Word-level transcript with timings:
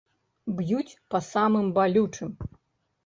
Б'юць 0.59 0.95
па 1.15 1.19
самым 1.27 1.67
балючым. 1.77 2.33